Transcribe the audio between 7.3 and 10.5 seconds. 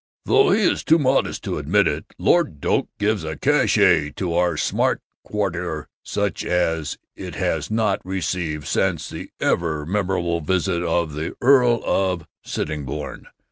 has not received since the ever memorable